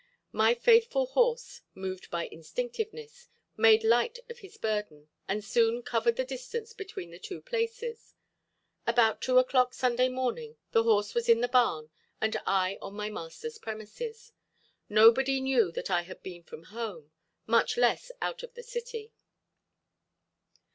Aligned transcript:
My 0.31 0.55
faithful 0.55 1.05
horse, 1.05 1.61
moved 1.75 2.09
by 2.09 2.25
instinctiveness, 2.27 3.27
made 3.55 3.83
light 3.83 4.17
of 4.31 4.39
his 4.39 4.57
burden 4.57 5.09
and 5.27 5.43
soon 5.45 5.83
covered 5.83 6.15
the 6.15 6.25
distance 6.25 6.73
between 6.73 7.11
the 7.11 7.19
two 7.19 7.39
places. 7.39 8.15
About 8.87 9.21
two 9.21 9.37
o'clock 9.37 9.75
Sunday 9.75 10.09
morning 10.09 10.57
the 10.71 10.81
horse 10.81 11.13
was 11.13 11.29
in 11.29 11.41
the 11.41 11.47
barn 11.47 11.91
and 12.19 12.35
I 12.47 12.79
on 12.81 12.95
my 12.95 13.11
master's 13.11 13.59
premises. 13.59 14.31
Nobody 14.89 15.39
knew 15.39 15.71
that 15.73 15.91
I 15.91 16.01
had 16.01 16.23
been 16.23 16.41
from 16.41 16.63
home, 16.73 17.11
much 17.45 17.77
less 17.77 18.11
out 18.23 18.41
of 18.41 18.55
the 18.55 18.63
city. 18.63 19.13